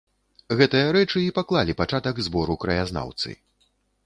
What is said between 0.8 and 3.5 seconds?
рэчы і паклалі пачатак збору краязнаўцы.